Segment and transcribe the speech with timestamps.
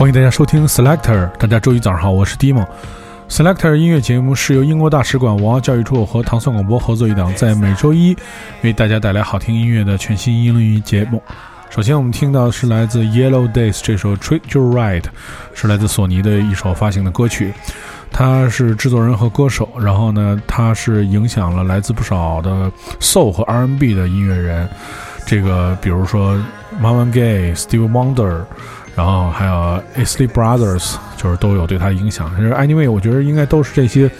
[0.00, 1.28] 欢迎大家收听 Selector。
[1.32, 2.66] 大家周一早上好，我是 Dimo。
[3.28, 8.16] Selector 音乐节目是由英国大使馆文化教育处和唐宋广播合作一档，在每周一
[8.62, 11.22] 为大家带来好听音乐的全新英语节目。
[11.68, 15.02] 首先，我们听到的是来自 Yellow Days 这首《Treat You Right》，
[15.52, 17.52] 是来自索尼的一首发行的歌曲。
[18.10, 24.66] 他是制作人和歌手，然后呢，他是影响了来自不少的 Soul 和 R&B 的音乐人。
[25.26, 26.42] 这个，比如说
[26.80, 28.44] Marvin Gaye、Steve Wonder。
[28.96, 32.30] 然后还有 Isley Brothers，就是都有对他的影响。
[32.36, 34.10] Anyway，我觉得应该都是这些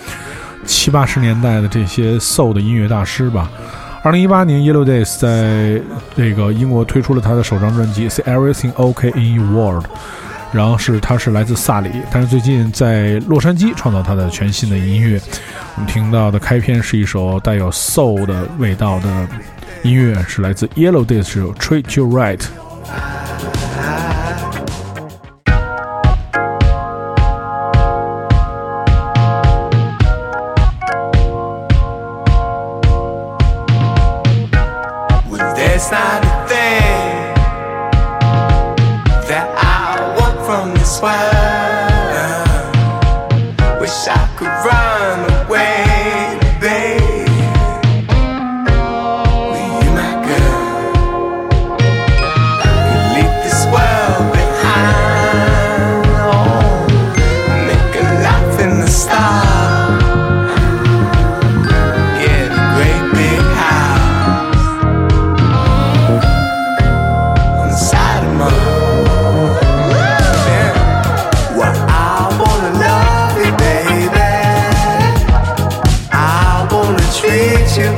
[0.65, 3.51] 七八十年代的这些 Soul 的音乐大师吧。
[4.03, 5.83] 二零一八年，Yellow Days 在
[6.17, 9.85] 这个英国推出了他的首张专辑《Is Everything OK in Your World》，
[10.53, 15.21] 然后是他是来自萨里，但是最近在洛杉矶创造他的全新的音乐。
[15.77, 19.29] 我们听到的开篇是一首带有 Soul 的味道的
[19.83, 22.39] 音乐，是来自 Yellow Days 这首《Treat You Right》。
[35.91, 36.30] side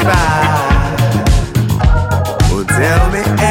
[0.05, 0.09] 这
[2.89, 3.42] 首歌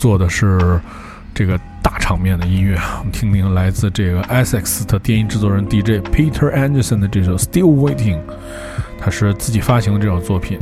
[0.00, 0.80] 做的是
[1.34, 8.18] 这个大场面的音乐，我们听听来自这个 Essex 的电音制作人 DJ Peter Anderson 的这首 Still Waiting，
[8.98, 10.58] 他是自己发行的这首作品，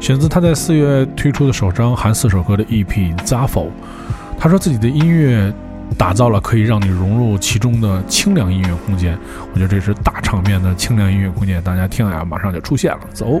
[0.00, 3.68] 选自他在四月推出的首张含四首歌的 EP Zaffo。
[4.38, 5.50] 他说自己的音乐
[5.96, 9.18] 打造了可以让你融入其中的清凉音乐空间。
[9.54, 13.00] 我觉得这是大场面的清凉音乐空间，大家听呀，马上就出现了。
[13.14, 13.40] 走。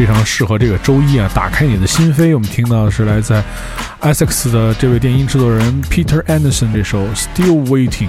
[0.00, 2.32] 非常适合这个周一啊，打开你的心扉。
[2.32, 3.34] 我们听到的是来自
[4.00, 8.08] Essex 的这位电音制作人 Peter Anderson 这首《Still Waiting》。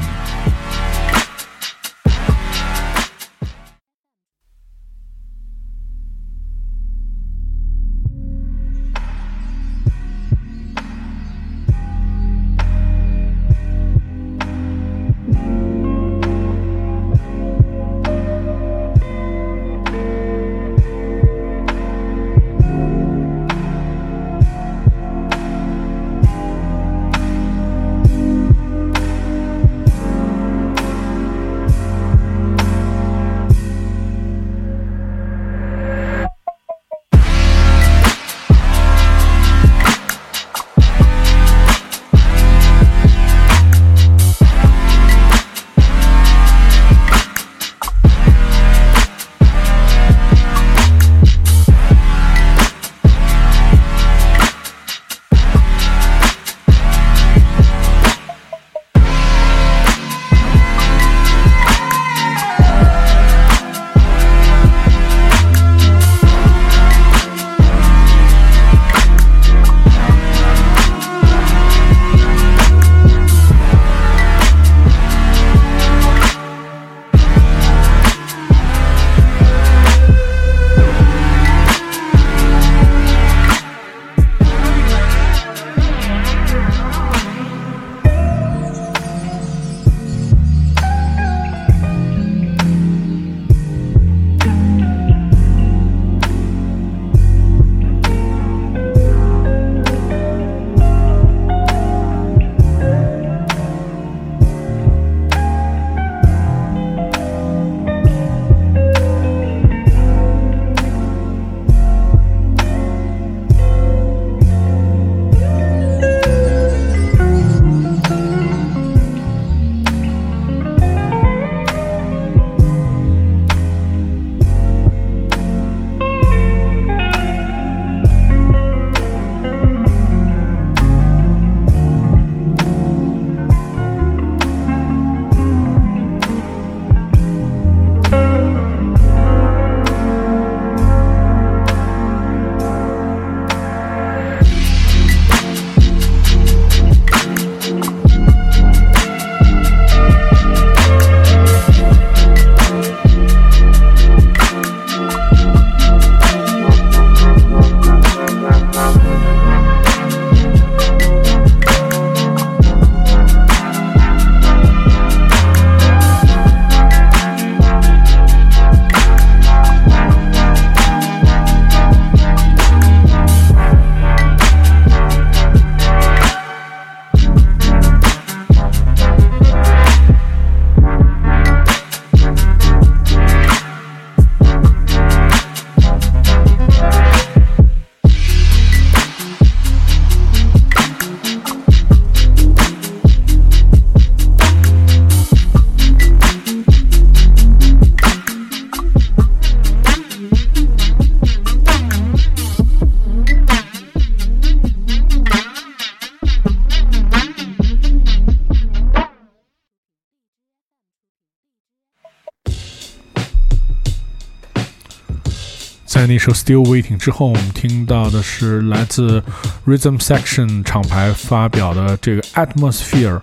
[216.22, 219.24] 首《Still Waiting》之后，我们听到的是来自
[219.66, 223.20] Rhythm Section 厂牌发表的这个 Atmosphere，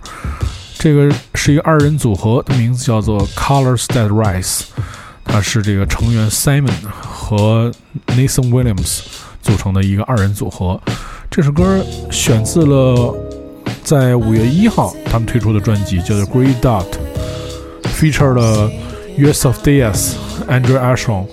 [0.77, 4.63] 这个是一个二人组合，的名字叫做 Colors That Rise，
[5.23, 7.71] 它是这个成员 Simon 和
[8.07, 9.03] Nathan Williams
[9.41, 10.77] 组成的一个二人组合。
[11.31, 13.15] 这首歌选自了
[13.81, 16.83] 在五月一号他们推出的专辑，叫做《Grey Dot》
[17.97, 18.69] ，feature 了
[19.19, 20.15] US of Diaz、
[20.49, 21.27] Andrew Ashon。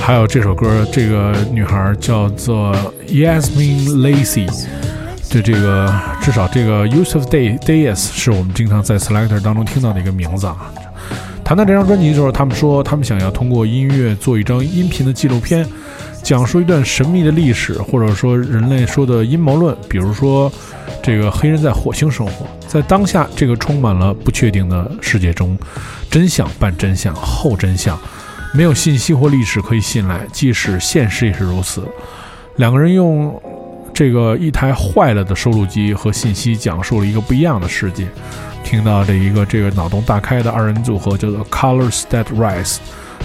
[0.00, 2.74] 还有这首歌，这个女孩叫做
[3.06, 4.48] Yasmin Lacy。
[5.30, 10.56] 对这个，至少这个 Yusuf Day Days 是我们经常在 Selector 当中听到的一个名字啊。
[11.44, 15.64] 谈到这张专辑的时候，他们说他们想要通过音乐做一张音频的纪录片，
[16.24, 20.50] 讲述一段神秘的历史，或者说人类说的阴谋论，比如说
[21.00, 22.44] 这个黑人在火星生活。
[22.66, 25.56] 在当下这个充满了不确定的世界中，
[26.10, 27.96] 真相、半真相、后真相。
[28.52, 31.82] 没有信息或历史可以信赖，即使现实也是如此。
[32.56, 33.40] 两个人用
[33.94, 38.06] 这个一台坏了的收录机和信息，讲述了一个不一样的世界。
[38.64, 42.78] 听到这一个这个脑洞大开的二人组合叫做 Colors That Rise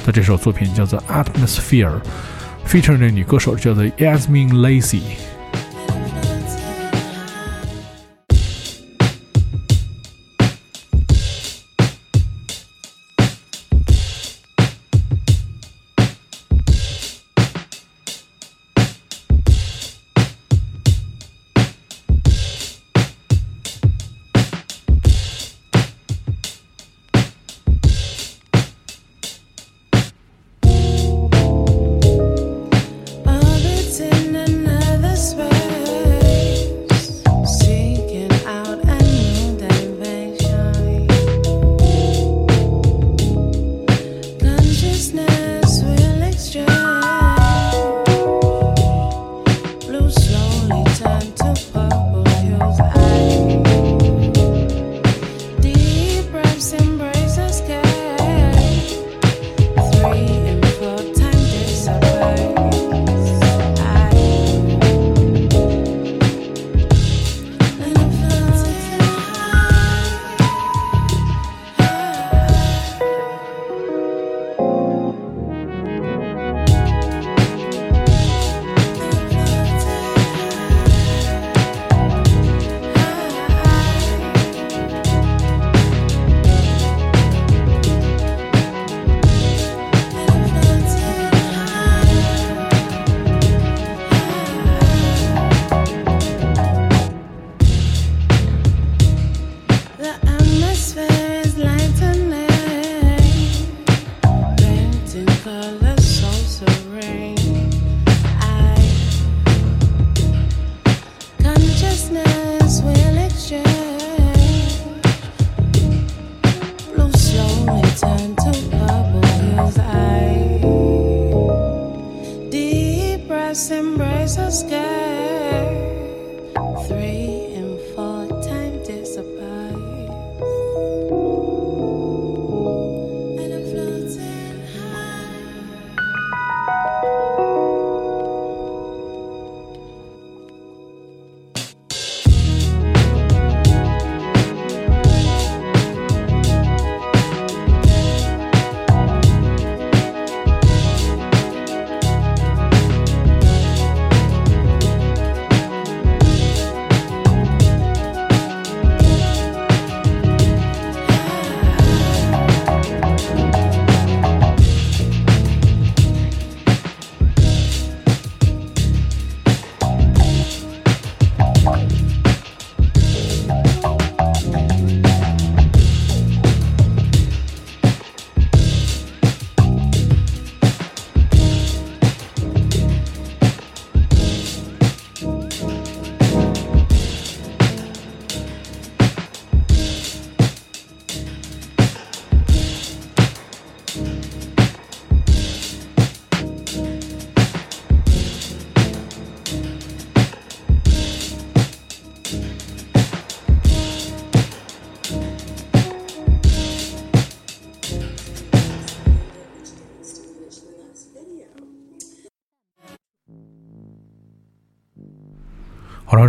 [0.06, 5.02] 的这首作品叫做 Atmosphere，feature 那女歌手叫做 Yasmin Lacy。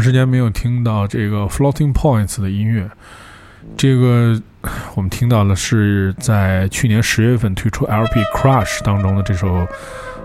[0.06, 2.88] 时间没有听到这个 Floating Points 的音乐，
[3.76, 4.40] 这个
[4.94, 9.66] 我们听到的是在去年十月份推出 LP Crush 当中的这首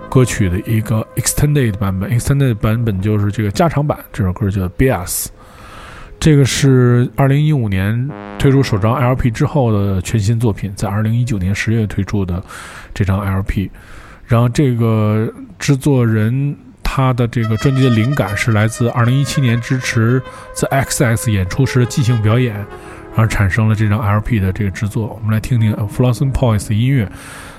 [0.08, 5.30] 歌曲的一个 Extended 版本，Extended 版本就是这个加长版，这首歌叫 BS
[6.20, 8.08] 这个是二零一五年
[8.38, 12.40] 推出首张 LP 之后的全新作品，在二零一九年十月推出的
[12.94, 13.72] 这张 LP，
[14.28, 16.56] 然后这个制作人。
[16.94, 20.22] 他的这个专辑的灵感是来自2017年支持
[20.54, 25.08] 在 XX 演出时的即兴表演，然后产生了这张 LP 的这个制作。
[25.08, 27.10] 我们来听听 Flossing Points 音乐，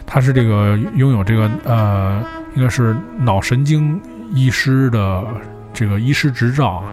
[0.04, 2.22] 他是这个拥有这个呃，
[2.54, 3.98] 应该是脑神经
[4.34, 5.24] 医师的
[5.72, 6.84] 这个医师执照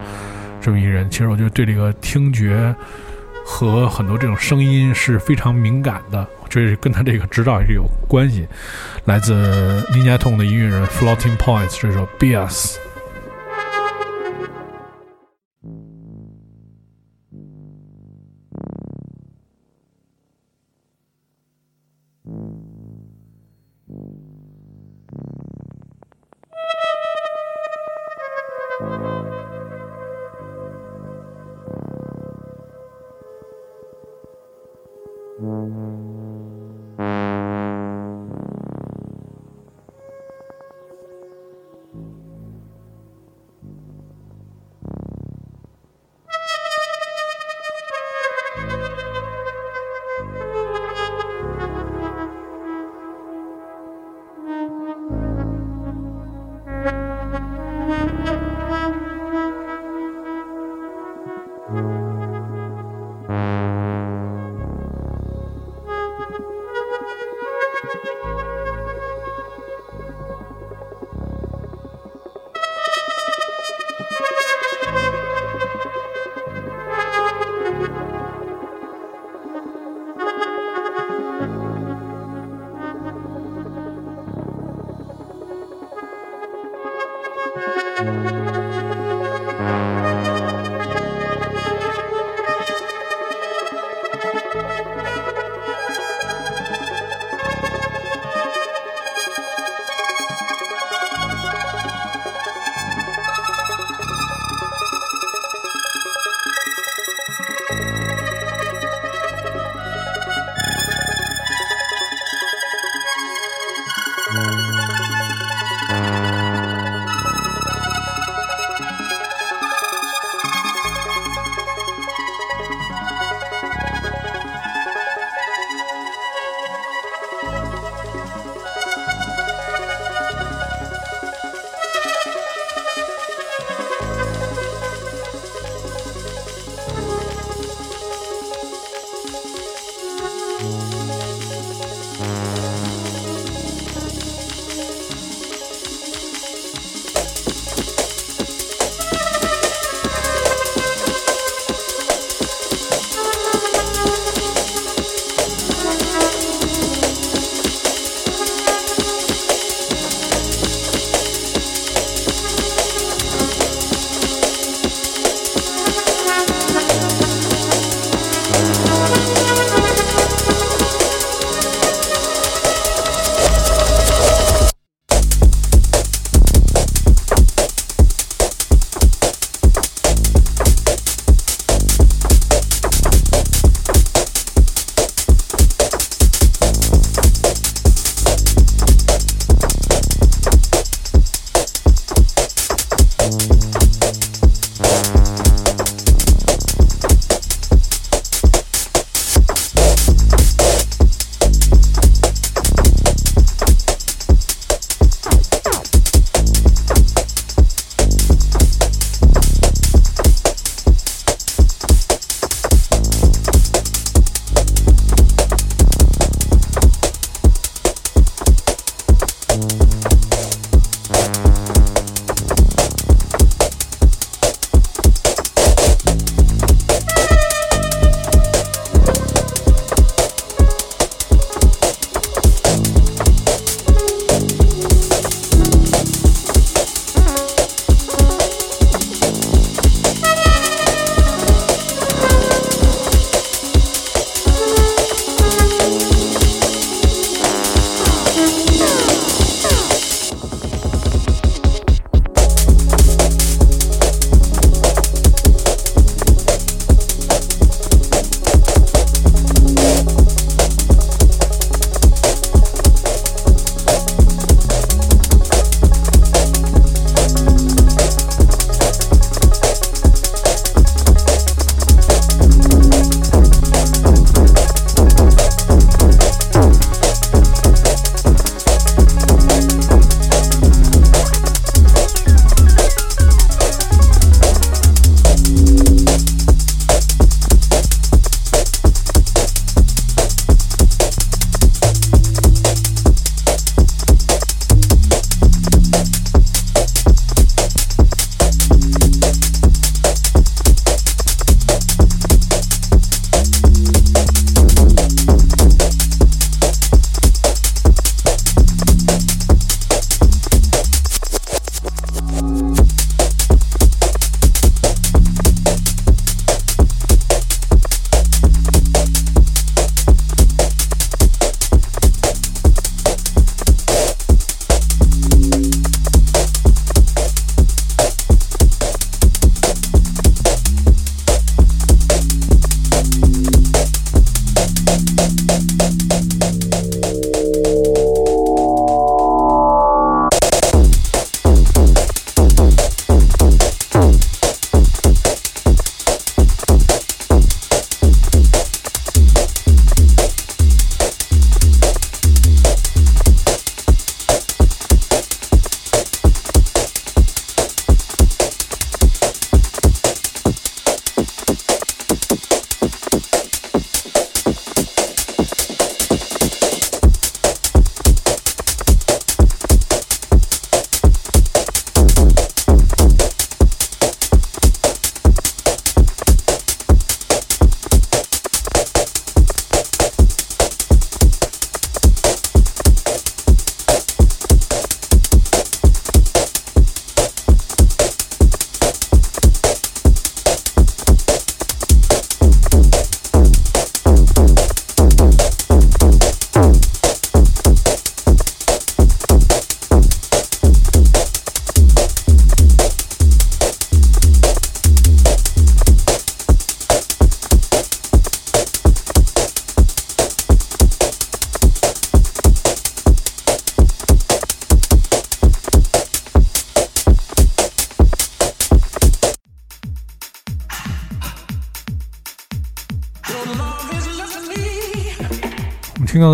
[0.62, 1.10] 这么一人。
[1.10, 2.74] 其实我觉得对这个听觉
[3.44, 6.26] 和很多这种声音是非常敏感的。
[6.50, 8.46] 这是跟他这个指导也是有关系，
[9.06, 9.32] 来自
[9.92, 12.76] Ninja t o n 的音乐人 Floating Points 这首 Bias。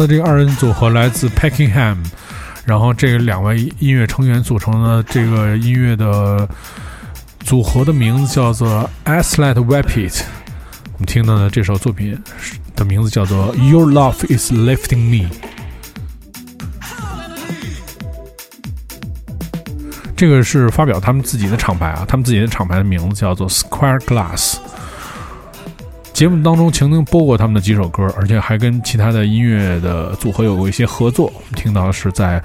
[0.07, 1.97] 这个二人组合来自 Packingham，
[2.65, 6.49] 然后这两位音乐成员组成的这个音乐的
[7.41, 10.23] 组合的名字叫做 Aslet Rapid。
[10.93, 12.19] 我们听到的这首作品
[12.75, 15.29] 的名字叫做 Your Love Is Lifting Me。
[20.17, 24.57] 这个是发表他们自己的厂牌啊，他们自己的厂牌的名字叫做 Square Glass。
[26.17, 31.27] 节目当中曾经播过他们的几首歌，而且还跟其他的音乐的组合有过一些合作。
[31.27, 32.43] 我们听到的是在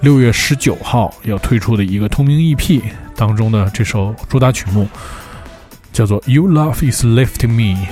[0.00, 2.82] 六月十九号要推出的一个同名 EP
[3.14, 4.88] 当中的这首主打曲目，
[5.92, 7.86] 叫做《You Love Is Lifting Me》。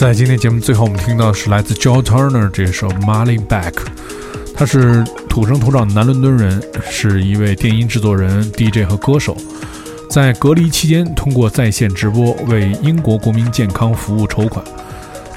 [0.00, 3.72] 在今天节目最后，我们听到的是来自 Joe Turner 这首《Molly Back》。
[4.56, 6.58] 他是土生土长的南伦敦人，
[6.90, 9.36] 是一位电音制作人、DJ 和歌手。
[10.08, 14.64] 在隔离期间，通过在线直播为英国国民健康服务筹款。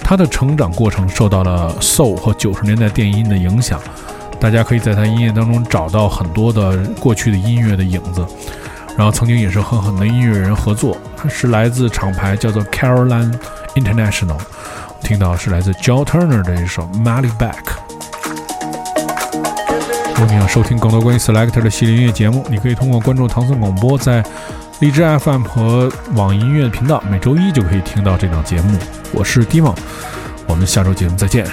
[0.02, 3.82] 他的成长过程受到了 Soul 和九十年代电音的影响。
[4.40, 8.26] 大家可以在他音乐当中找到很多的过去的音乐的影子。
[8.96, 13.34] 然后曾经也是和很多音乐人合作，他是来自厂牌叫做 Caroline
[13.76, 14.38] International。
[15.02, 17.74] 听到是来自 Joe Turner 的一首 Maly Back。
[20.16, 24.24] 如果你想收听更多关于 Selector 的系列音乐节目，你可以通过关注唐宋广播，在
[24.80, 28.78] 荔枝 FM 和网易音乐频道，每周一就可以听到这档节目。
[29.12, 29.76] 我是 d i m o
[30.48, 31.46] 我们下周节目再见。